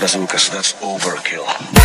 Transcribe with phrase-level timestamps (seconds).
[0.00, 1.79] bazookas, that's overkill.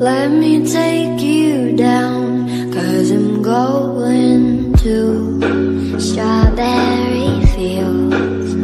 [0.00, 8.54] Let me take you down, cause I'm going to strawberry fields.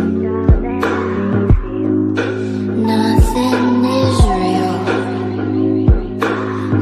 [2.94, 4.78] Nothing is real,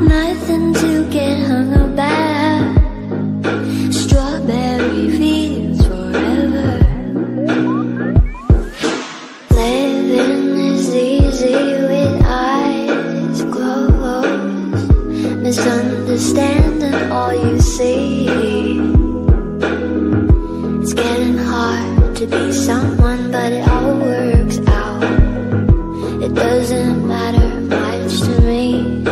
[0.06, 1.53] nothing to get hung
[23.32, 25.02] but it all works out.
[26.22, 29.04] It doesn't matter much to me.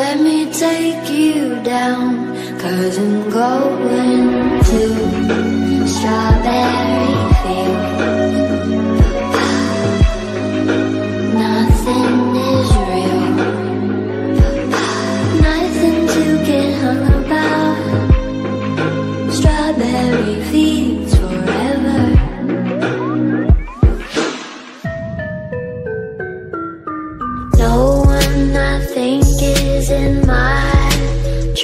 [0.00, 6.37] Let me take you down, cause I'm going to strawberry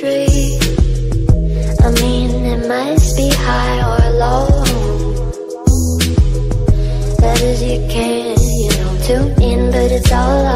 [0.05, 0.59] tree.
[1.81, 4.47] I mean, it must be high or low.
[7.21, 10.54] That is, you can, you know, tune in, but it's all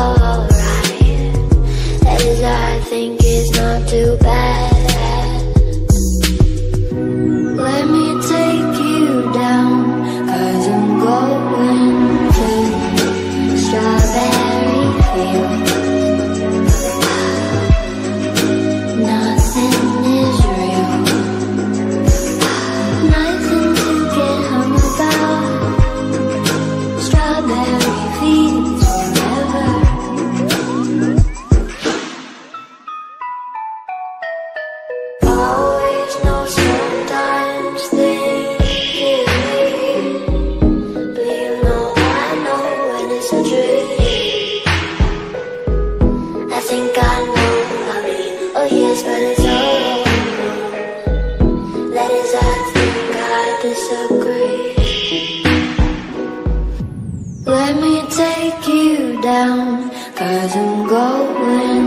[59.28, 61.77] down, cause I'm going